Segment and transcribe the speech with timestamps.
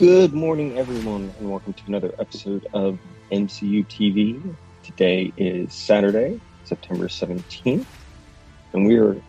[0.00, 2.98] Good morning, everyone, and welcome to another episode of
[3.30, 4.40] MCU TV.
[4.82, 7.84] Today is Saturday, September 17th,
[8.72, 9.20] and we are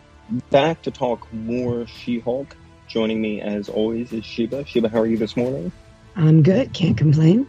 [0.48, 2.56] back to talk more She Hulk.
[2.88, 4.64] Joining me, as always, is Sheba.
[4.64, 5.70] Sheba, how are you this morning?
[6.16, 7.46] I'm good, can't complain.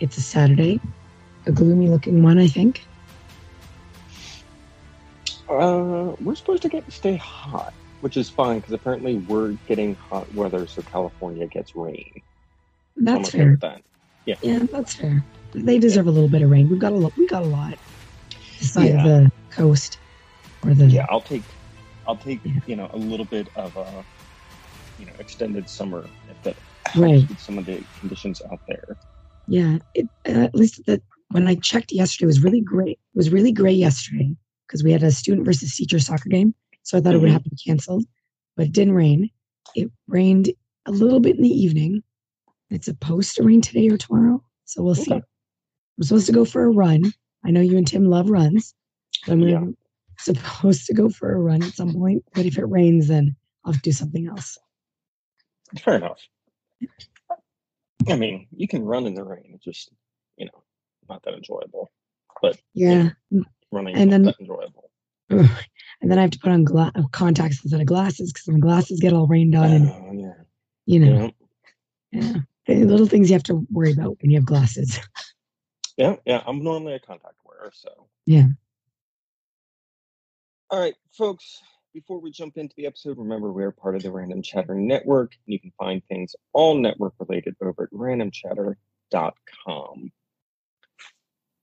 [0.00, 0.80] It's a Saturday,
[1.44, 2.82] a gloomy looking one, I think.
[5.50, 10.34] Uh, we're supposed to get stay hot, which is fine because apparently we're getting hot
[10.34, 12.22] weather, so California gets rain.
[12.96, 13.52] That's fair.
[13.52, 13.82] with that.
[14.26, 14.36] Yeah.
[14.42, 15.24] Yeah, that's fair.
[15.54, 16.68] They deserve a little bit of rain.
[16.68, 17.12] We've got a lot.
[17.16, 17.74] We got a lot.
[18.58, 18.98] This side Yeah.
[18.98, 20.00] of the coast,
[20.62, 21.58] or the Yeah, I'll take,
[22.06, 22.60] I'll take, Yeah.
[22.66, 24.04] you know, a little bit of a,
[24.96, 27.28] you know, extended summer if that helps Right.
[27.28, 28.98] with some of the conditions out there.
[29.46, 29.78] yeah.
[29.92, 32.98] It, uh, at least that when I checked yesterday, it was really great.
[33.14, 34.34] It was really gray yesterday
[34.66, 36.54] because we had a student versus teacher soccer game.
[36.82, 37.32] So I thought it would Mhm.
[37.34, 38.04] have to be canceled,
[38.56, 39.30] but it didn't rain.
[39.74, 40.50] It rained
[40.86, 42.02] a little bit in the evening.
[42.74, 45.12] It's supposed to rain today or tomorrow, so we'll see.
[45.12, 45.22] I'm
[46.02, 47.12] supposed to go for a run.
[47.44, 48.74] I know you and Tim love runs.
[49.24, 49.64] So I'm Yeah.
[50.18, 53.74] supposed to go for a run at some point, but if it rains, then I'll
[53.74, 54.58] do something else.
[55.78, 56.20] Fair enough.
[58.08, 59.52] I mean, you can run in the rain.
[59.54, 59.92] It's just,
[60.36, 60.62] you know,
[61.08, 61.92] not that enjoyable.
[62.42, 63.10] But Yeah.
[63.70, 64.90] running And is then- not that enjoyable.
[65.30, 68.58] and then I have to put on gla- uh, contacts instead of glasses because my
[68.58, 70.42] glasses get all rained on, and Oh, yeah.
[70.86, 71.30] you know,
[72.12, 72.20] Yeah.
[72.20, 72.40] yeah.
[72.64, 74.98] Hey, little things you have to worry about when you have glasses.
[75.96, 76.16] Yeah.
[76.26, 76.42] Yeah.
[76.44, 78.08] I'm normally a contact wearer, so.
[78.26, 78.46] Yeah.
[80.70, 81.60] All right, folks.
[81.92, 85.36] Before we jump into the episode, remember we are part of the Random Chatter Network.
[85.46, 90.12] and You can find things all network related over at randomchatter.com.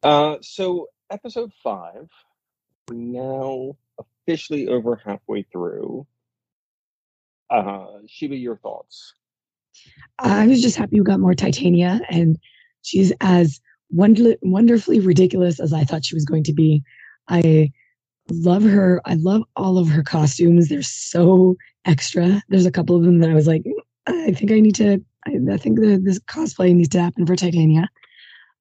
[0.02, 2.08] Uh, so, episode five,
[2.88, 6.08] we're now officially over halfway through.
[7.50, 9.14] Uh, Shiba, your thoughts?
[10.20, 12.38] I was just happy we got more Titania, and
[12.84, 13.60] she's as
[13.90, 16.84] wonder- wonderfully ridiculous as I thought she was going to be.
[17.28, 17.72] I
[18.30, 19.02] love her.
[19.06, 20.70] I love all of her costumes.
[20.70, 21.56] They're so
[21.86, 22.42] extra.
[22.50, 23.64] There's a couple of them that I was like,
[24.08, 25.04] I think I need to.
[25.28, 27.90] I, I think the, this cosplay needs to happen for Titania.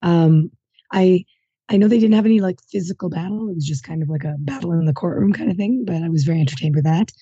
[0.03, 0.51] Um,
[0.93, 1.25] I
[1.69, 3.49] I know they didn't have any like physical battle.
[3.49, 5.85] It was just kind of like a battle in the courtroom kind of thing.
[5.87, 7.13] But I was very entertained with that.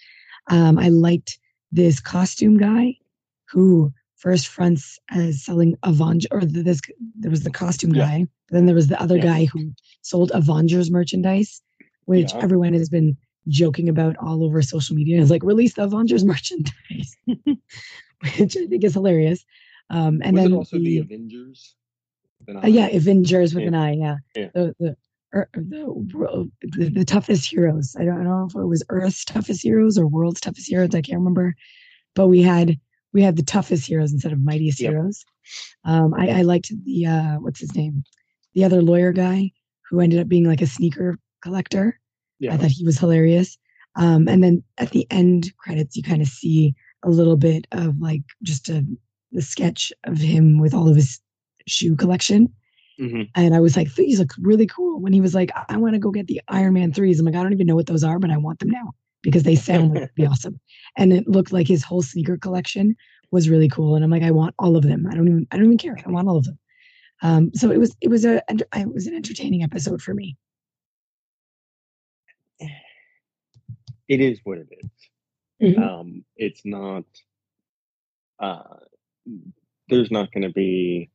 [0.48, 1.38] Um, I liked
[1.70, 2.96] this costume guy
[3.50, 6.80] who first fronts as selling Avengers, or the, this
[7.18, 8.06] there was the costume Yeah.
[8.06, 9.22] guy, but then there was the other Yeah.
[9.22, 9.72] guy who
[10.02, 11.62] sold Avengers merchandise,
[12.06, 12.40] which Yeah.
[12.42, 13.16] everyone has been
[13.46, 15.20] joking about all over social media.
[15.20, 19.44] It's like release the Avengers merchandise, which I think is hilarious.
[19.90, 21.74] Um, and Was then also the, the- Avengers?
[22.62, 22.86] Uh, yeah.
[22.88, 23.92] Avengers with an eye.
[23.94, 24.48] Yeah, Yeah.
[24.54, 24.96] the the,
[25.34, 27.94] er, the the the toughest heroes.
[27.98, 30.94] I don't, I don't know if it was Earth's toughest heroes or World's toughest heroes.
[30.94, 31.54] I can't remember,
[32.14, 32.78] but we had
[33.12, 34.90] we had the toughest heroes instead of mightiest Yep.
[34.92, 35.24] heroes.
[35.84, 38.04] Um, I, I liked the uh, what's his name,
[38.54, 39.50] the other lawyer guy
[39.88, 41.98] who ended up being like a sneaker collector.
[42.38, 42.54] Yeah.
[42.54, 43.56] I thought he was hilarious.
[43.96, 47.98] Um, and then at the end credits, you kind of see a little bit of
[47.98, 48.84] like just a
[49.32, 51.20] the sketch of him with all of his
[51.66, 52.52] shoe collection.
[53.00, 53.28] Mhm.
[53.34, 55.00] And I was like, these look really cool.
[55.00, 57.20] When he was like, I want to go get the Iron Man threes.
[57.20, 59.42] I'm like, I don't even know what those are, but I want them now because
[59.42, 60.60] they sound like it'd be awesome.
[60.96, 62.96] And it looked like his whole sneaker collection
[63.30, 63.94] was really cool.
[63.94, 65.06] And I'm like, I want all of them.
[65.10, 65.96] I don't even, I don't even care.
[66.06, 66.58] I want all of them.
[67.22, 70.36] Um, so it was, it was a, it was an entertaining episode for me.
[74.08, 74.90] It is what it is.
[75.60, 75.78] Mhm.
[75.82, 77.04] um it's not
[78.38, 78.76] uh
[79.88, 81.10] there's not going to be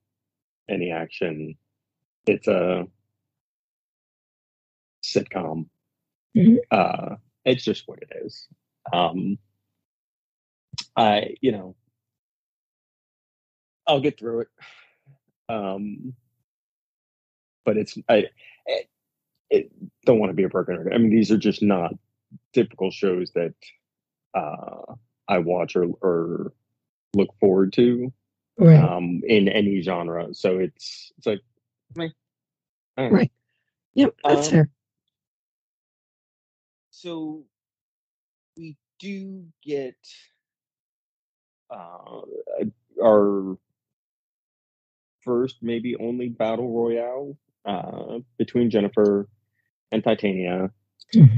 [0.68, 1.56] any action
[2.28, 2.86] it's a
[5.02, 5.68] sitcom
[6.36, 6.58] Mhm.
[6.72, 8.48] uh it's just what it is
[8.94, 9.38] um
[10.96, 11.76] i you know
[13.88, 14.48] i'll get through it
[15.50, 16.14] um
[17.66, 18.26] but it's i
[18.66, 18.90] it,
[19.50, 19.72] it
[20.06, 21.94] don't want to be a broken record i mean these are just not
[22.54, 23.54] typical shows that
[24.34, 24.96] uh,
[25.28, 26.54] I watch or, or
[27.16, 28.12] look forward to
[28.58, 28.80] Right.
[28.80, 30.34] um, in any genre.
[30.34, 31.42] So it's it's like.
[32.98, 33.10] I know.
[33.10, 33.32] Right.
[33.96, 34.16] yep.
[34.24, 34.70] That's um, fair.
[36.96, 37.44] So
[38.56, 39.96] we do get
[41.72, 42.22] uh,
[43.04, 43.58] our
[45.22, 47.36] first, maybe only battle royale
[47.66, 49.28] uh, between Jennifer
[49.92, 50.70] and Titania.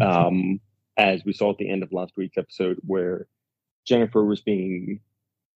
[0.01, 0.59] um,
[0.97, 3.27] as we saw at the end of last week's episode, where
[3.87, 4.99] Jennifer was being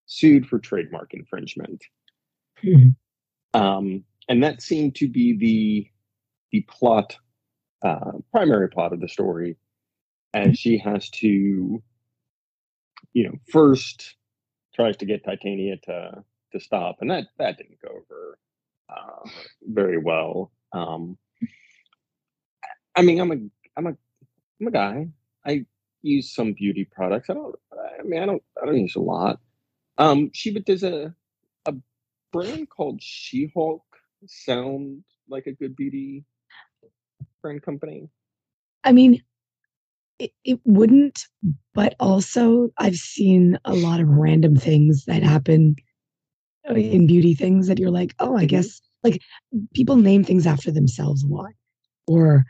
[0.05, 1.83] sued for trademark infringement.
[2.63, 2.95] Mhm.
[3.53, 5.89] Um, and that seemed to be the
[6.51, 7.17] the plot,
[7.83, 9.57] uh, primary plot of the story,
[10.33, 11.81] as she has to,
[13.13, 14.15] you know, first
[14.75, 16.23] tries to get Titania to
[16.53, 18.37] to stop, and that that didn't go over
[18.89, 19.29] uh,
[19.63, 20.51] very well.
[20.73, 21.17] Um,
[22.95, 23.37] I mean, I'm a
[23.77, 23.97] I'm a
[24.61, 25.07] I'm a guy.
[25.45, 25.65] I
[26.01, 27.29] use some beauty products.
[27.29, 27.55] I don't.
[27.73, 28.43] I mean, I don't.
[28.61, 29.39] I don't use a lot.
[29.97, 31.13] Um, she but there's a
[31.65, 31.73] a
[32.31, 33.83] brand called She Hulk.
[34.25, 36.25] Sound like a good beauty
[37.41, 38.09] brand company?
[38.83, 39.23] I mean,
[40.19, 41.25] it, it wouldn't,
[41.73, 45.75] but also I've seen a lot of random things that happen
[46.69, 49.21] uh, in beauty things that you're like, oh, I guess like
[49.73, 51.51] people name things after themselves a lot.
[52.07, 52.43] Or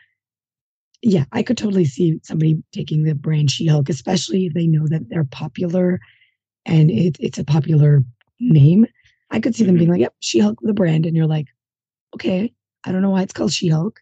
[1.02, 4.88] yeah, I could totally see somebody taking the brand She Hulk, especially if they know
[4.88, 6.00] that they're popular
[6.66, 8.04] and it, it's a popular
[8.40, 8.86] name.
[9.32, 9.94] I could see them being mm-hmm.
[9.94, 11.06] like, yep, She Hulk the brand.
[11.06, 11.48] And you're like,
[12.16, 12.52] okay,
[12.84, 14.00] I don't know why it's called She Hulk,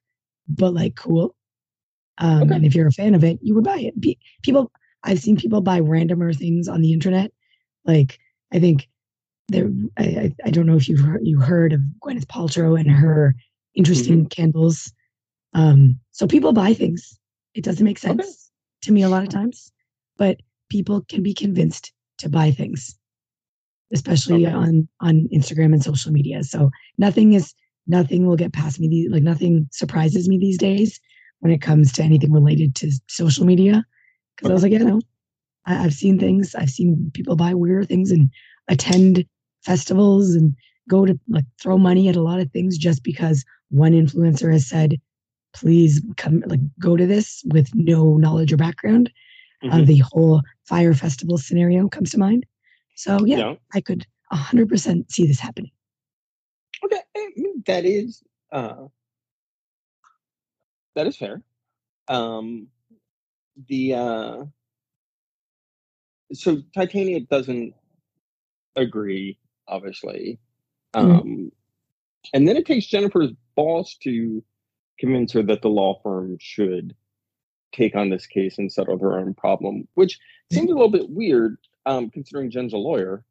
[0.48, 1.36] but like cool.
[2.18, 2.56] Um, okay.
[2.56, 4.18] And if you're a fan of it, you would buy it.
[4.42, 4.72] People,
[5.04, 7.32] I've seen people buy randomer things on the internet.
[7.86, 8.20] Like
[8.54, 8.88] I think
[9.50, 13.36] there, I, I don't know if you've heard, you heard of Gwyneth Paltrow and her
[13.76, 14.28] interesting mm-hmm.
[14.28, 14.92] candles.
[15.54, 17.18] Um, so people buy things.
[17.54, 18.34] It doesn't make sense okay.
[18.84, 19.72] to me a lot of times,
[20.18, 20.38] but
[20.70, 22.98] people can be convinced to buy things,
[23.94, 24.54] especially okay.
[24.54, 26.44] on on Instagram and social media.
[26.44, 27.54] So nothing is
[27.88, 28.88] nothing will get past me.
[28.88, 31.00] These, like nothing surprises me these days
[31.40, 33.86] when it comes to anything related to social media.
[34.36, 35.02] Because I was like, you know,
[35.66, 36.56] I, have seen things.
[36.56, 38.30] I've seen people buy weird things and
[38.68, 39.26] attend
[39.64, 40.56] festivals and
[40.90, 44.68] go to like throw money at a lot of things just because one influencer has
[44.68, 44.96] said,
[45.54, 49.12] please come like go to this with no knowledge or background.
[49.64, 49.82] Uh, mm-hmm.
[49.82, 52.46] Uh, the whole Fyre Festival scenario comes to mind.
[52.96, 53.56] So yeah, yeah.
[53.74, 55.72] I could 100% see this happening.
[56.84, 57.02] Okay,
[57.66, 58.86] that is uh,
[60.98, 61.42] that is fair.
[62.08, 62.68] Um,
[63.68, 64.44] the uh,
[66.34, 67.74] so Titania doesn't
[68.76, 70.40] agree, obviously,
[70.96, 71.12] mm-hmm.
[71.12, 71.48] um, mm-hmm.
[72.34, 74.44] and then it takes Jennifer's boss to
[75.00, 76.96] convince her that the law firm should
[77.72, 80.20] take on this case and settle their own problem, which
[80.52, 83.24] seems a little bit weird, um, considering Jen's a lawyer.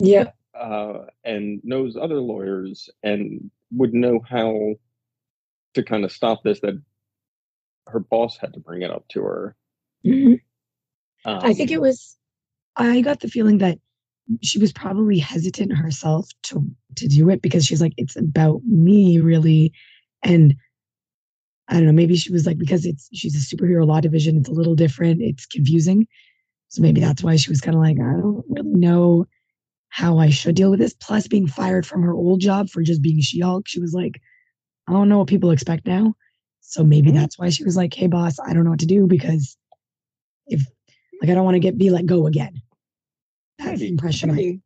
[0.00, 0.30] Yeah.
[0.52, 4.74] Uh, and knows other lawyers and would know how
[5.74, 6.80] to kind of stop this that
[7.86, 9.56] her boss had to bring it up to her.
[10.06, 10.34] Mm-hmm.
[11.28, 12.16] Um, I think it um, was.
[12.76, 13.78] I got the feeling that
[14.42, 16.64] she was probably hesitant herself to
[16.96, 19.72] to do it because she's like, it's about me, really,
[20.22, 20.54] and
[21.68, 21.92] I don't know.
[21.92, 24.38] Maybe she was like because it's she's a superhero law division.
[24.38, 25.22] It's a little different.
[25.22, 26.06] It's confusing,
[26.68, 29.26] so maybe that's why she was kind of like, I don't really know
[29.88, 30.94] how I should deal with this.
[30.94, 34.20] Plus, being fired from her old job for just being She Hulk, she was like,
[34.88, 36.14] I don't know what people expect now.
[36.66, 37.18] So maybe mm-hmm.
[37.18, 39.56] that's why she was like, "Hey, boss, I don't know what to do because
[40.46, 40.66] if
[41.20, 42.62] like I don't want to get be let go again."
[43.58, 44.30] That's the impression.
[44.30, 44.62] I mean,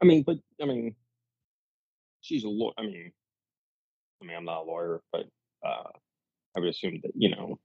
[0.00, 0.96] I mean, but I mean,
[2.22, 2.72] she's a lawyer.
[2.78, 3.12] I mean,
[4.20, 5.26] I mean, I'm not a lawyer, but
[5.64, 5.90] uh,
[6.56, 7.58] I would assume that you know.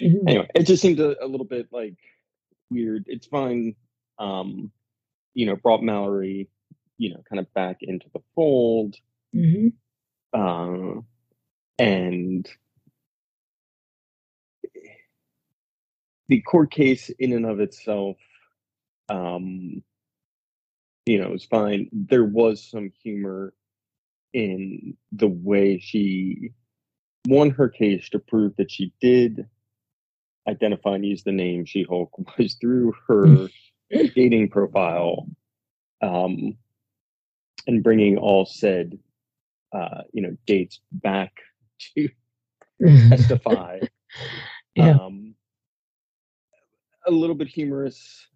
[0.00, 0.28] Mm-hmm.
[0.28, 1.94] Anyway, it just seemed a, a, little bit like
[2.70, 3.04] weird.
[3.08, 3.74] It's fine.
[4.18, 4.70] Um,
[5.34, 6.48] you know, brought Mallory,
[6.98, 8.94] you know, kind of back into the fold.
[9.34, 9.68] Mm-hmm.
[10.32, 11.00] Uh,
[11.78, 12.48] and
[16.28, 18.16] the court case in and of itself
[19.08, 19.82] um
[21.06, 21.88] you know it's fine.
[21.92, 23.52] There was some humor
[24.32, 26.52] in the way she
[27.26, 29.46] won her case to prove that she did
[30.48, 33.48] identify and use the name she-hulk was through her
[34.14, 35.26] dating profile
[36.02, 36.56] um
[37.66, 38.98] and bringing all said
[39.72, 41.32] uh you know dates back
[41.96, 42.08] to
[43.08, 43.80] testify.
[44.74, 44.90] yeah.
[44.90, 45.34] Um,
[47.06, 48.26] a little bit humorous.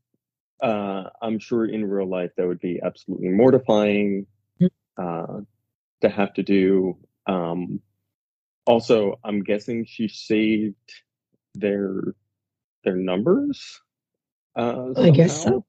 [0.62, 4.26] Uh, I'm sure in real life that would be absolutely mortifying
[4.60, 5.02] mm-hmm.
[5.02, 5.40] uh,
[6.02, 6.98] to have to do.
[7.26, 7.80] Um,
[8.66, 10.74] also, I'm guessing she saved
[11.54, 12.14] their
[12.84, 13.80] their numbers.
[14.56, 15.64] Uh, I guess so.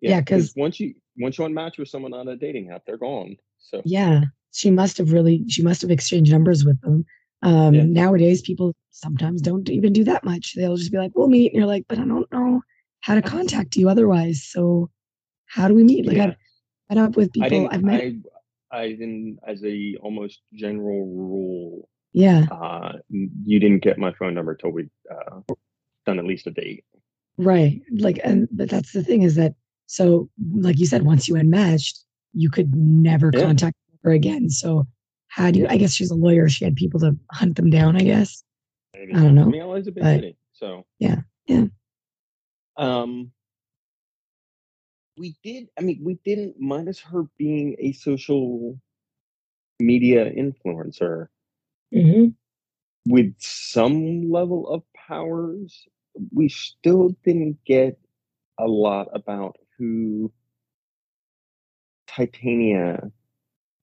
[0.00, 2.98] Yeah, because yeah, once you once you unmatch with someone on a dating app, they're
[2.98, 3.36] gone.
[3.58, 4.22] So yeah,
[4.52, 7.04] she must have really she must have exchanged numbers with them
[7.42, 7.82] um, yeah.
[7.84, 11.58] nowadays people sometimes don't even do that much they'll just be like we'll meet and
[11.58, 12.62] you're like but i don't know
[13.00, 14.88] how to contact you otherwise so
[15.46, 16.26] how do we meet like yeah.
[16.26, 16.36] i've
[16.96, 18.12] met up with people i've met
[18.70, 24.34] I, I didn't as a almost general rule yeah uh, you didn't get my phone
[24.34, 25.40] number till we uh,
[26.06, 26.84] done at least a date
[27.38, 29.54] right like and but that's the thing is that
[29.86, 32.04] so like you said once you unmatched
[32.34, 33.42] you could never yeah.
[33.42, 34.50] contact her again.
[34.50, 34.86] So
[35.28, 36.48] how do you, I guess she's a lawyer.
[36.48, 38.42] She had people to hunt them down, I guess.
[38.94, 39.14] Maybe.
[39.14, 39.44] I don't know.
[39.44, 41.64] I mean, Elizabeth but, city, so yeah, yeah.
[42.76, 43.32] Um,
[45.16, 45.68] we did.
[45.78, 48.78] I mean, we didn't minus her being a social
[49.80, 51.28] media influencer
[51.92, 52.28] hmm
[53.08, 55.86] with some level of powers.
[56.32, 57.98] We still didn't get
[58.58, 60.32] a lot about who
[62.06, 63.10] Titania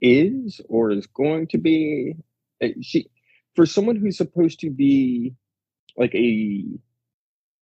[0.01, 2.15] is or is going to be.
[2.63, 3.09] Uh, She,
[3.55, 5.35] for someone who's supposed to be
[5.97, 6.65] like a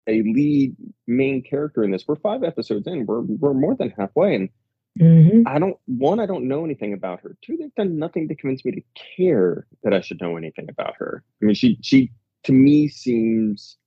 [0.07, 0.75] a lead
[1.07, 3.05] main character in this, we're five episodes in.
[3.05, 4.49] We're we're more than halfway, and
[4.99, 7.37] hmm I don't one, I don't know anything about her.
[7.43, 8.81] Two, they've done nothing to convince me to
[9.17, 11.23] care that I should know anything about her.
[11.41, 12.11] I mean, she she
[12.43, 13.77] to me seems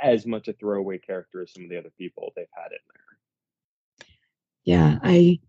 [0.00, 3.04] as much a throwaway character as some of the other people they've had in there.
[4.64, 5.40] Yeah, I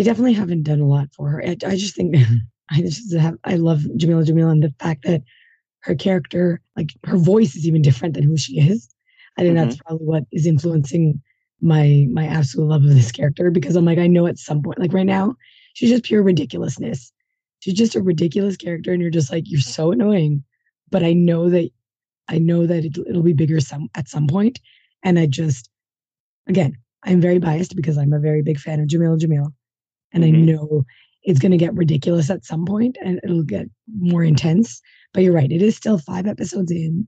[0.00, 1.42] they definitely haven't done a lot for her.
[1.44, 2.36] I, I just think mm-hmm.
[2.70, 5.20] I just have I love Jameela Jamila and the fact that
[5.80, 8.88] her character, like her voice, is even different than who she is.
[9.36, 9.86] I think that's mm-hmm.
[9.86, 11.20] probably what is influencing
[11.60, 14.78] my my absolute love of this character because I'm like I know at some point,
[14.78, 15.34] like right now,
[15.74, 17.12] she's just pure ridiculousness.
[17.58, 20.42] She's just a ridiculous character, and you're just like you're so annoying,
[20.88, 21.70] but I know that
[22.26, 24.60] I know that it, it'll be bigger some at some point,
[25.02, 25.68] and I just
[26.46, 29.52] again I'm very biased because I'm a very big fan of Jameela Jamil,
[30.12, 30.46] and I Mhm.
[30.46, 30.84] know
[31.24, 34.80] it's going to get ridiculous at some point, and it'll get more intense.
[35.12, 37.06] But you're right; it is still five episodes in.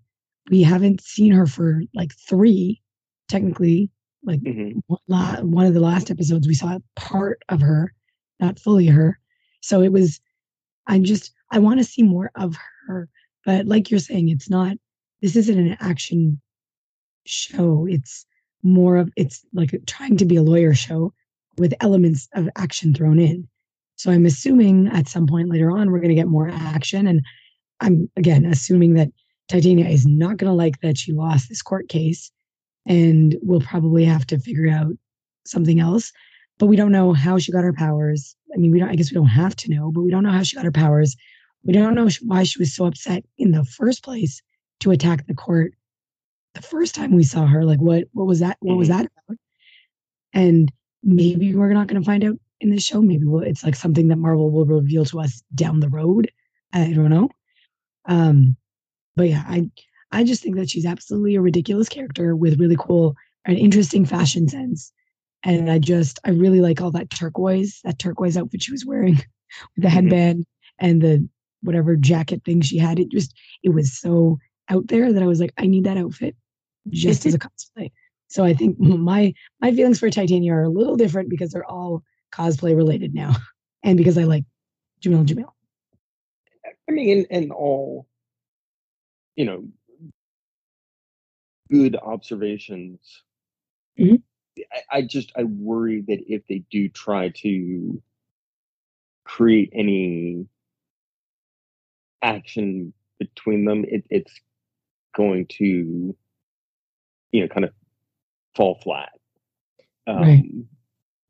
[0.50, 2.80] We haven't seen her for like three,
[3.28, 3.90] technically.
[4.24, 4.82] Like Mhm.
[4.86, 7.92] one la- one of the last episodes, we saw part of her,
[8.40, 9.18] not fully her.
[9.62, 10.20] So it was.
[10.86, 11.32] I'm just.
[11.50, 12.56] I want to see more of
[12.86, 13.08] her,
[13.44, 14.76] but like you're saying, it's not.
[15.22, 16.40] This isn't an action
[17.26, 17.86] show.
[17.88, 18.26] It's
[18.62, 21.12] more of it's like trying to be a lawyer show
[21.58, 23.48] with elements of action thrown in.
[23.96, 27.22] So I'm assuming at some point later on we're going to get more action, and
[27.80, 29.08] I'm again assuming that
[29.48, 32.30] Titania is not going to like that she lost this court case,
[32.86, 34.92] and we'll probably have to figure out
[35.46, 36.12] something else.
[36.58, 38.36] But we don't know how she got her powers.
[38.54, 38.88] I mean, we don't.
[38.88, 40.72] I guess we don't have to know, but we don't know how she got her
[40.72, 41.16] powers.
[41.64, 44.42] We don't know why she was so upset in the first place
[44.80, 45.74] to attack the court
[46.54, 47.64] the first time we saw her.
[47.64, 48.56] Like, what what was that?
[48.60, 49.02] What was mm-hmm.
[49.02, 49.38] that about?
[50.34, 53.00] And maybe we're not going to find out in this show.
[53.02, 56.30] Maybe we'll, it's like something that Marvel will reveal to us down the road.
[56.72, 57.28] I don't know.
[58.06, 58.56] Um,
[59.16, 59.70] but yeah, I
[60.10, 63.14] I just think that she's absolutely a ridiculous character with really cool
[63.46, 64.92] and interesting fashion sense.
[65.44, 69.14] And I just I really like all that turquoise, that turquoise outfit she was wearing
[69.76, 69.92] with the Mhm.
[69.92, 70.46] headband
[70.78, 71.28] and the
[71.62, 72.98] whatever jacket thing she had.
[72.98, 76.36] It just it was so out there that I was like, I need that outfit
[76.90, 77.90] just as a cosplay.
[78.32, 82.02] So I think my my feelings for Titania are a little different because they're all
[82.34, 83.36] cosplay related now,
[83.84, 84.44] and because I like
[85.04, 85.52] Jamil and Jamil.
[86.88, 88.06] I mean, in, all,
[89.36, 89.64] you know,
[91.70, 93.00] good observations.
[93.98, 94.22] Mhm.
[94.72, 98.02] I, I just I worry that if they do try to
[99.24, 100.46] create any
[102.22, 104.32] action between them, it, it's
[105.16, 106.16] going to,
[107.32, 107.72] you know, kind of
[108.54, 109.10] fall flat.
[110.06, 110.44] Um, Right.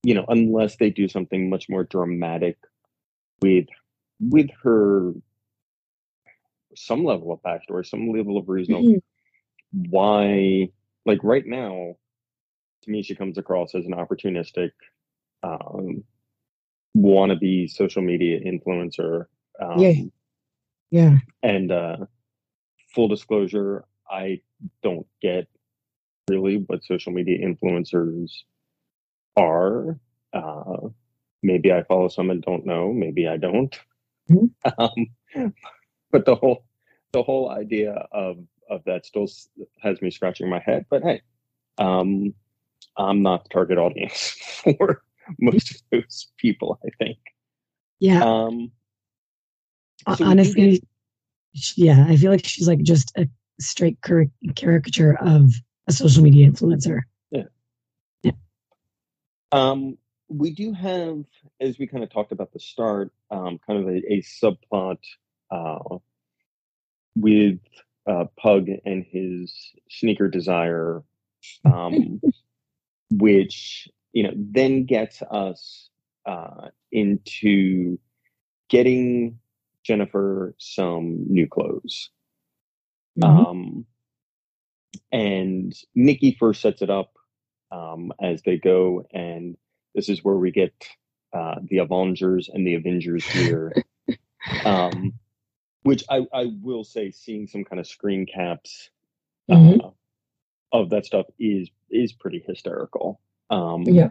[0.05, 2.59] You know, unless they do something much more dramatic
[3.41, 3.67] with
[4.21, 5.13] with her
[6.75, 9.03] some level of backstory, some level of reason Mhm.
[9.91, 10.69] why
[11.07, 11.97] like right now
[12.83, 14.71] to me she comes across as an opportunistic
[15.43, 16.05] um
[16.97, 19.27] wannabe social media influencer
[19.61, 20.03] um Yeah.
[20.91, 21.19] Yeah.
[21.43, 21.97] and uh
[22.95, 24.41] full disclosure i
[24.83, 25.49] don't get
[26.29, 28.31] really what social media influencers
[29.37, 29.99] are
[30.33, 30.89] uh
[31.43, 33.81] maybe i follow some and don't know maybe i don't
[34.31, 34.51] Mhm.
[34.79, 35.53] um
[36.13, 36.65] but the whole
[37.13, 38.39] the whole idea of
[38.71, 39.27] of that still
[39.83, 41.21] has me scratching my head but hey
[41.79, 42.33] um
[42.97, 45.03] i'm not the target audience for
[45.41, 47.19] most of those people i think
[47.99, 48.23] Yeah.
[48.23, 48.71] um
[50.17, 50.83] so Honestly,
[51.77, 53.29] yeah, I feel like she's like just a
[53.61, 53.99] straight
[54.57, 55.53] caricature of
[55.89, 57.03] a social media influencer.
[57.31, 58.33] Yeah,
[59.51, 59.99] Um,
[60.29, 61.25] we do have,
[61.61, 64.99] as we kind of talked about the start, um, kind of a, a subplot
[65.51, 65.99] uh,
[67.17, 67.59] with
[68.07, 69.55] uh, Pug and his
[69.91, 71.03] sneaker desire,
[71.65, 72.21] um,
[73.11, 75.91] which you know then gets us
[76.27, 77.99] uh, into
[78.71, 79.39] getting
[79.85, 82.11] Jennifer some new clothes.
[83.19, 83.47] Mhm.
[83.47, 83.87] Um,
[85.13, 87.13] and Nikki first sets it up
[87.73, 89.57] um, as they go, and
[89.95, 90.75] this is where we get
[91.35, 93.77] uh, the Avengers and the Avengers here.
[94.65, 95.15] um,
[95.83, 98.91] which I, I will say, seeing some kind of screen caps
[99.51, 99.95] uh, Mhm.
[100.73, 103.21] of that stuff is is pretty hysterical.
[103.51, 104.11] Um, Yeah.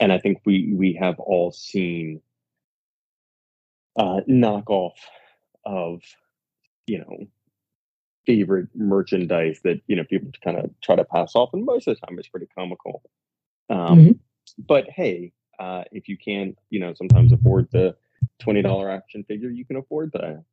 [0.00, 2.22] and I think we we have all seen
[3.96, 4.94] uh, knockoff
[5.64, 6.02] of
[6.86, 7.26] you know
[8.28, 11.96] favorite merchandise that you know people kind of try to pass off, and most of
[11.96, 13.02] the time it's pretty comical.
[13.70, 14.18] Um, Mhm.
[14.66, 17.96] But hey, uh, if you can't, you know, sometimes afford the
[18.38, 20.44] twenty dollar action figure, you can afford the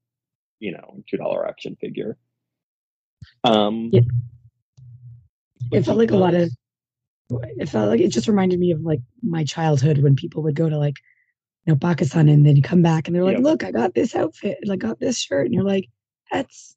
[0.60, 2.18] you know two dollar action figure.
[3.44, 4.02] Um, Yeah.
[5.72, 6.50] It felt like a lot of
[7.58, 10.70] it felt like it just reminded me of like my childhood when people would go
[10.70, 10.98] to like
[11.66, 13.44] you know Pakistan and then you come back and they're like, Yep.
[13.44, 15.90] look, I got this outfit and I got this shirt, and you're like,
[16.32, 16.75] that's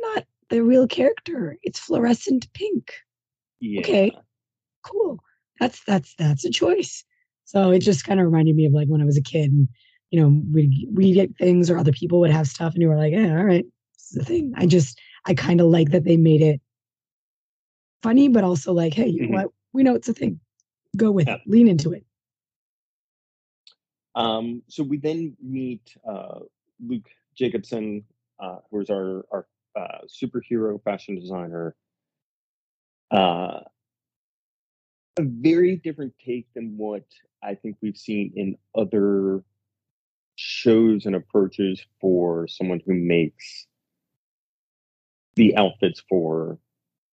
[0.00, 1.56] not the real character.
[1.62, 2.92] It's fluorescent pink.
[3.60, 3.80] yeah.
[3.80, 4.12] okay.
[4.82, 5.18] Cool.
[5.58, 7.04] That's that's that's a choice.
[7.44, 9.68] So it just kind of reminded me of like when I was a kid and
[10.10, 12.96] you know, we we get things or other people would have stuff and you were
[12.96, 13.64] like, yeah, all right,
[13.94, 14.52] this is the thing.
[14.56, 16.60] I just I kind of like that they made it
[18.02, 19.32] funny, but also like, hey, you know Mhm.
[19.42, 19.48] what?
[19.72, 20.40] We know it's a thing.
[20.96, 21.34] Go with Yeah.
[21.34, 21.42] it.
[21.46, 22.04] Lean into it.
[24.14, 26.40] Um, so we then meet uh,
[26.84, 28.04] Luke Jacobson,
[28.40, 31.74] uh, who is our our uh, superhero fashion designer.
[33.10, 33.60] Uh,
[35.18, 37.04] a very different take than what
[37.42, 39.42] I think we've seen in other
[40.36, 43.66] shows and approaches for someone who makes
[45.36, 46.58] the outfits for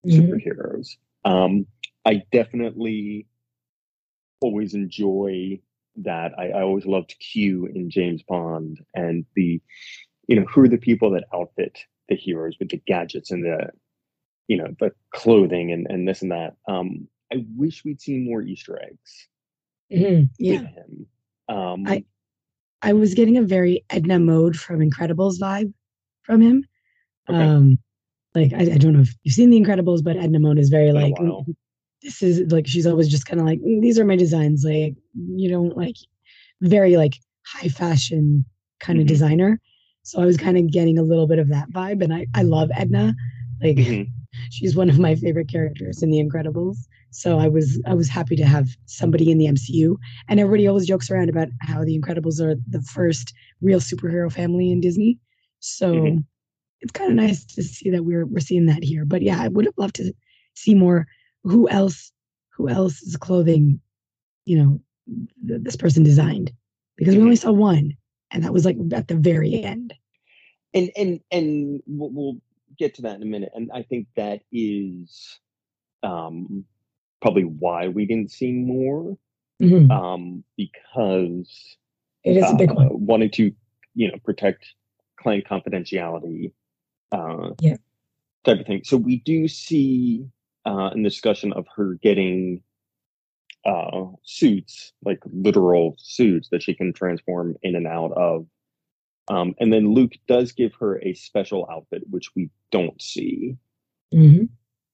[0.05, 0.29] Mhm.
[0.29, 0.97] superheroes.
[1.25, 1.67] Um,
[2.05, 3.27] I definitely
[4.41, 5.59] always enjoy
[5.97, 6.37] that.
[6.37, 9.61] I, I always loved Q in James Bond and the,
[10.27, 13.69] you know, who are the people that outfit the heroes with the gadgets and the,
[14.47, 16.55] you know, the clothing and, and this and that.
[16.67, 19.27] Um, I wish we'd seen more Easter eggs
[19.91, 20.29] Mhm.
[20.39, 20.61] Yeah.
[20.61, 21.07] with him.
[21.49, 22.05] Um, I-
[22.83, 25.73] I was getting a very Edna Mode from Incredibles vibe
[26.23, 26.63] from him.
[27.29, 27.37] Okay.
[27.37, 27.79] Um,
[28.35, 30.91] like I, I don't know if you've seen The Incredibles, but Edna Mode is very
[30.91, 31.15] like
[32.03, 34.63] this is like she's always just kind of like "Mm, these are my designs.
[34.63, 35.95] Like you don't like
[36.61, 37.15] very like
[37.47, 38.45] high fashion
[38.79, 39.09] kind of Mhm.
[39.09, 39.61] designer.
[40.07, 42.43] So I was kind of getting a little bit of that vibe, and I I
[42.43, 43.13] love Edna.
[43.61, 44.07] Like mhm.
[44.51, 46.77] she's one of my favorite characters in The Incredibles.
[47.11, 49.97] So I was I was happy to have somebody in the MCU.
[50.29, 54.71] And everybody always jokes around about how The Incredibles are the first real superhero family
[54.71, 55.19] in Disney.
[55.59, 56.25] So Mhm.
[56.81, 59.05] it's kind of nice to see that we're we're seeing that here.
[59.05, 60.13] But yeah, I would have loved to
[60.55, 61.07] see more.
[61.43, 62.11] Who else?
[62.57, 63.81] Who else's clothing?
[64.45, 64.81] You know,
[65.47, 66.51] th- this person designed
[66.97, 67.25] because we Mhm.
[67.25, 67.93] only saw one,
[68.31, 69.93] and that was like at the very end.
[70.73, 72.37] and and and we'll, we'll
[72.77, 75.39] get to that in a minute and i think that is
[76.03, 76.65] um
[77.21, 79.17] probably why we didn't see more
[79.61, 79.89] Mhm.
[79.89, 81.77] um because
[82.23, 83.05] It is a big uh, one.
[83.05, 83.51] wanting to
[83.95, 84.65] you know protect
[85.19, 86.51] client confidentiality
[87.11, 87.77] uh Yeah.
[88.43, 90.27] type of thing so we do see
[90.65, 92.61] uh in the discussion of her getting
[93.67, 98.47] uh suits like literal suits that she can transform in and out of
[99.27, 103.57] um and then luke does give her a special outfit which we don't see
[104.13, 104.49] Mhm.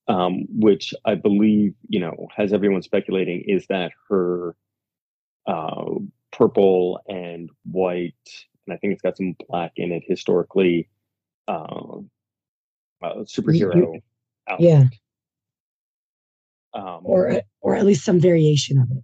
[0.08, 4.54] um, which I believe, you know, has everyone speculating is that her
[5.46, 5.84] uh,
[6.32, 8.14] purple and white,
[8.66, 10.88] and I think it's got some black in it historically,
[11.48, 11.98] uh,
[13.02, 14.02] uh, superhero
[14.48, 14.66] outfit.
[14.66, 14.84] Yeah,
[16.74, 19.02] Um, or or at least some variation of it.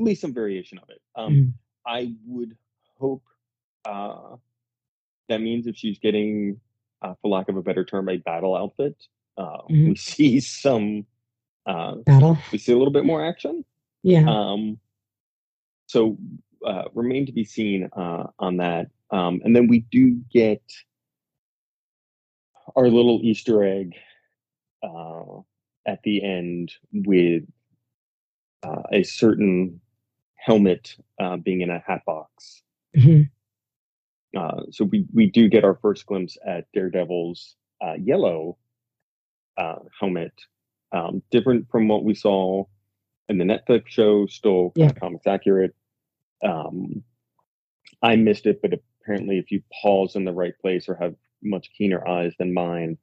[0.00, 1.00] at least some variation of it.
[1.16, 1.52] Um, Mhm.
[1.86, 2.56] I would
[2.98, 3.22] hope
[3.84, 4.36] uh,
[5.28, 6.60] that means if she's getting,
[7.02, 8.96] uh, for lack of a better term, a battle outfit,
[9.36, 9.88] uh, Mhm.
[9.90, 11.06] we see some,
[11.66, 12.36] uh, Battle.
[12.52, 13.64] we see a little bit more action.
[14.02, 14.24] Yeah.
[14.28, 14.78] Um,
[15.86, 16.16] so
[16.64, 18.90] uh, remain to be seen uh, on that.
[19.10, 20.62] Um, and then we do get
[22.76, 23.94] our little Easter egg
[24.82, 25.40] uh,
[25.86, 27.44] at the end with
[28.62, 29.80] uh, a certain
[30.36, 32.62] helmet uh, being in a hat box.
[32.96, 33.30] Mhm.
[34.36, 38.58] Uh, so we, we do get our first glimpse at Daredevil's uh, yellow
[39.56, 40.32] uh, helmet,
[40.92, 42.64] um, different from what we saw
[43.28, 45.74] in the Netflix show, still of comics accurate.
[46.44, 47.02] Um,
[48.02, 51.70] I missed it, but apparently, if you pause in the right place or have much
[51.76, 52.98] keener eyes than mine,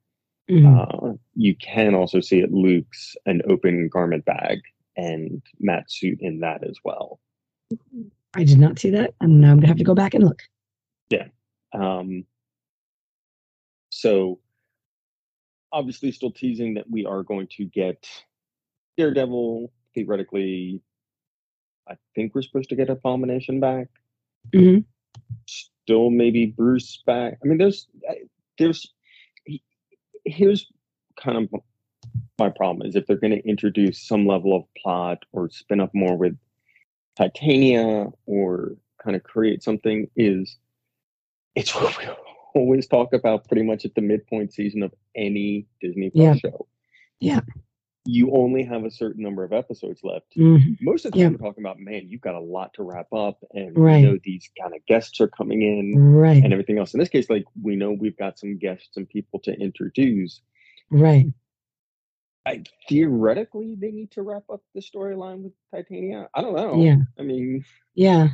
[0.49, 1.13] Mhm.
[1.13, 4.59] uh, you can also see at Luke's an open garment bag
[4.95, 7.19] and Matt's suit in that as well.
[8.35, 10.41] I did not see that, and now I'm gonna have to go back and look.
[11.09, 11.27] Yeah.
[11.73, 12.25] Um,
[13.89, 14.39] so
[15.71, 18.07] obviously still teasing that we are going to get
[18.97, 20.81] Daredevil theoretically.
[21.87, 23.87] I think we're supposed to get Abomination back.
[24.53, 24.79] hmm
[25.47, 27.37] Still maybe Bruce back.
[27.43, 28.13] I mean, there's uh,
[28.57, 28.94] there's he-
[30.25, 30.71] here's
[31.21, 31.61] kind of
[32.39, 35.91] my problem is if they're going to introduce some level of plot or spin up
[35.93, 36.37] more with
[37.15, 40.57] Titania or kind of create something is
[41.55, 42.05] it's what we
[42.53, 46.49] always talk about pretty much at the midpoint season of any Disney Plus Yeah.
[46.51, 46.67] show.
[47.19, 47.39] Yeah.
[48.07, 50.35] You only have a certain number of episodes left.
[50.37, 50.77] Mhm.
[50.81, 53.43] Most of the time, we're talking about, man, you've got a lot to wrap up,
[53.51, 53.97] and Right.
[53.97, 56.43] you know these kind of guests are coming in Right.
[56.43, 56.93] and everything else.
[56.93, 60.41] In this case, like we know we've got some guests and people to introduce.
[60.91, 61.25] Right.
[62.45, 66.29] I, theoretically, they need to wrap up the storyline with Titania.
[66.35, 66.83] I don't know.
[66.83, 66.97] Yeah.
[67.17, 67.65] I mean,
[67.95, 68.29] Yeah.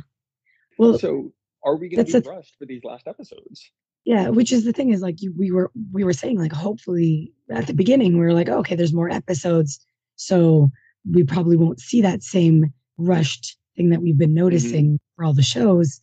[0.78, 1.32] Well, so
[1.64, 3.70] are we going to be rushed for these last episodes?
[4.04, 7.32] Yeah, which is the thing is like you, we were we were saying like hopefully
[7.50, 9.78] at the beginning we were like okay there's more episodes.
[10.16, 10.70] So
[11.10, 14.44] we probably won't see that same rushed thing that we've been mm-hmm.
[14.44, 16.00] noticing for all the shows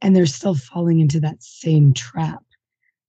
[0.00, 2.42] and they're still falling into that same trap.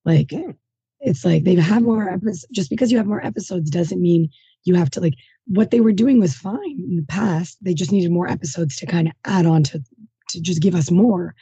[0.06, 0.52] Like Yeah.
[1.00, 4.30] it's like they have more episodes just because you have more episodes doesn't mean
[4.64, 5.14] you have to like
[5.48, 8.86] what they were doing was fine in the past they just needed more episodes to
[8.86, 9.82] kind of add on to
[10.30, 11.34] to just give us more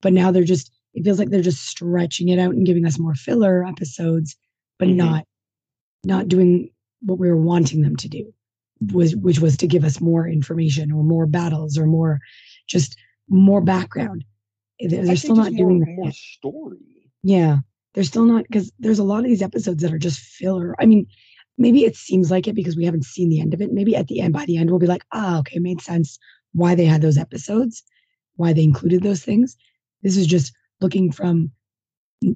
[0.00, 2.98] but now they're just it feels like they're just stretching it out and giving us
[2.98, 4.36] more filler episodes
[4.78, 4.96] but Mhm.
[4.96, 5.24] not
[6.04, 8.32] not doing what we were wanting them to do
[8.92, 12.20] was which was to give us more information or more battles or more
[12.68, 12.96] just
[13.28, 14.24] more background
[14.80, 16.14] they're, they're still not doing that more yet.
[16.14, 16.78] story.
[17.22, 17.58] Yeah,
[17.94, 20.76] they're still not because there's a lot of these episodes that are just filler.
[20.78, 21.06] I mean,
[21.56, 23.72] maybe it seems like it because we haven't seen the end of it.
[23.72, 26.18] Maybe at the end, by the end, we'll be like, ah, okay, made sense
[26.52, 27.82] why they had those episodes,
[28.36, 29.56] why they included those things.
[30.02, 31.50] This is just looking from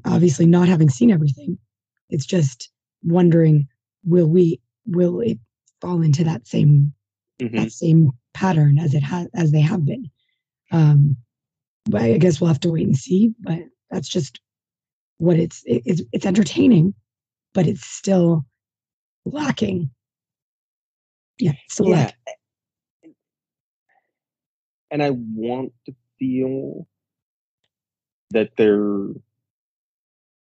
[0.04, 1.58] obviously not having seen everything.
[2.10, 2.70] It's just
[3.02, 3.68] wondering,
[4.04, 5.38] will we, will it
[5.80, 6.92] fall into that same
[7.40, 7.56] Mhm.
[7.56, 10.10] that same pattern as it has as they have been.
[10.70, 11.16] Um,
[11.86, 13.34] but I guess we'll have to wait and see.
[13.40, 13.58] But
[13.90, 14.40] that's just
[15.18, 16.94] what it's it, it's it's entertaining,
[17.54, 18.44] but it's still
[19.24, 19.90] lacking.
[21.38, 21.96] Yeah, it's still Yeah.
[21.96, 23.14] lacking.
[24.90, 26.86] And I want to feel
[28.32, 29.08] that there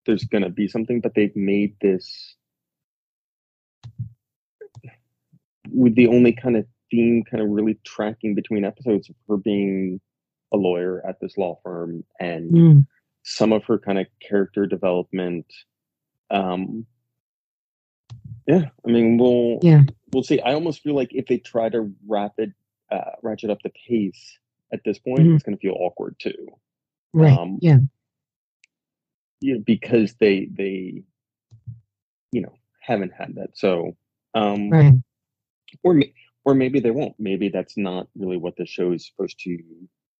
[0.07, 2.35] there's going to be something, but they've made this
[5.71, 10.01] with the only kind of theme kind of really tracking between episodes of her being
[10.53, 12.87] a lawyer at this law firm and Mm,
[13.23, 15.47] some of her kind of character development.
[16.31, 16.87] Um,
[18.47, 19.83] yeah, I mean, we'll Yeah.
[20.13, 20.41] we'll see.
[20.41, 22.55] I almost feel like if they try to rapid
[22.91, 24.39] uh, ratchet up the pace
[24.73, 25.35] at this point, Mhm.
[25.37, 26.49] it's going to feel awkward too.
[27.13, 27.37] Right.
[27.39, 27.79] Um, yeah.
[29.41, 31.03] you know, because they they
[32.33, 33.57] you know haven't had that.
[33.57, 33.97] So
[34.35, 34.95] um, Right.
[35.83, 36.01] or
[36.45, 37.15] or maybe they won't.
[37.19, 39.59] Maybe that's not really what the show is supposed to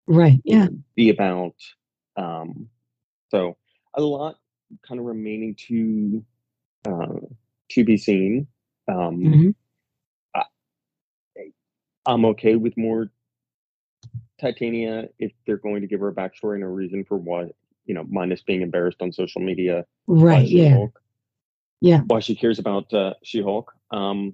[0.07, 0.41] Right.
[0.43, 0.65] Yeah.
[0.65, 1.55] know, be about.
[2.17, 2.67] Um,
[3.29, 3.57] so
[3.93, 4.37] a lot
[4.87, 6.25] kind of remaining to
[6.85, 7.19] uh,
[7.69, 8.47] to be seen.
[8.87, 9.55] Um, Mhm.
[12.07, 13.11] I'm okay with more
[14.41, 17.51] Titania if they're going to give her a backstory and a reason for why,
[17.85, 20.47] you know, minus being embarrassed on social media Right.
[20.47, 20.69] Yeah.
[20.69, 21.01] She-Hulk,
[21.79, 22.01] Yeah.
[22.07, 23.71] why she cares about uh, She-Hulk.
[23.91, 24.33] Um,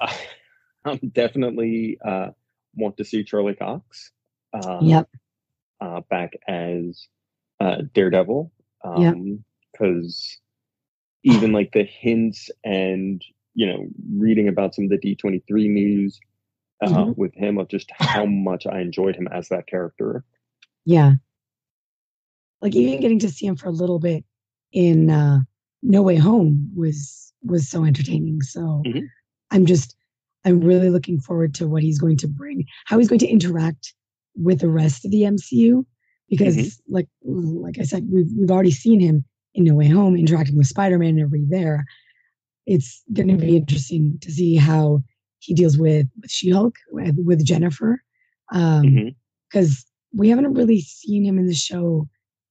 [0.00, 0.14] I,
[0.84, 2.28] I'm definitely uh,
[2.74, 4.12] want to see Charlie Cox.
[4.52, 5.08] Uh, Yep.
[5.80, 7.08] uh, back as
[7.60, 8.52] uh, Daredevil.
[8.98, 9.14] Yeah.
[9.72, 10.38] Because
[11.24, 13.20] even like the hints and,
[13.54, 16.20] you know, reading about some of the D23 news
[16.82, 17.16] uh, Mhm.
[17.16, 20.24] with him of just how much I enjoyed him as that character.
[20.84, 21.14] Yeah.
[22.62, 24.24] Like even getting to see him for a little bit
[24.72, 25.40] in uh
[25.82, 28.40] No Way Home was was so entertaining.
[28.42, 29.08] So Mhm.
[29.50, 29.94] I'm just
[30.44, 33.94] I'm really looking forward to what he's going to bring, how he's going to interact
[34.36, 35.84] with the rest of the MCU.
[36.28, 40.56] Because like like I said, we've we've already seen him in No Way Home interacting
[40.56, 41.84] with Spider-Man and everybody there.
[42.66, 45.02] It's gonna be interesting to see how
[45.38, 48.02] he deals with, with She-Hulk, with, with Jennifer.
[48.52, 49.14] Um Mhm.
[49.50, 52.08] because we haven't really seen him in the show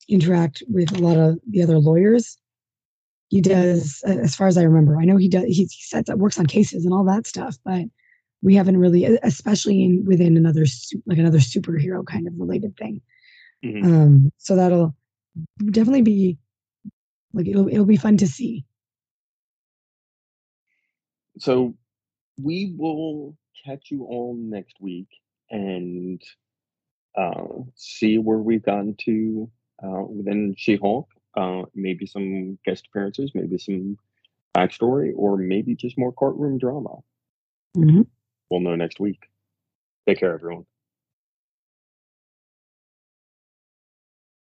[0.07, 2.37] interact with a lot of the other lawyers.
[3.29, 4.97] He does, as far as I remember.
[4.99, 5.45] I know he does.
[5.45, 7.85] He, he sets up, works on cases and all that stuff, but
[8.43, 10.65] we haven't really, especially in within another
[11.07, 13.01] like another superhero kind of related thing.
[13.63, 13.83] Mhm.
[13.83, 14.95] Um, so that'll
[15.71, 16.37] definitely be
[17.33, 18.63] like it'll it'll be fun to see.
[21.39, 21.75] So
[22.41, 25.07] we will catch you all next week
[25.49, 26.21] and
[27.17, 27.45] uh,
[27.75, 29.49] see where we've gotten to
[29.83, 31.07] uh, within She-Hulk.
[31.35, 33.97] Uh, maybe some guest appearances, maybe some
[34.55, 36.95] backstory, or maybe just more courtroom drama.
[37.75, 38.07] Mhm.
[38.49, 39.19] We'll know next week.
[40.07, 40.65] Take care, everyone.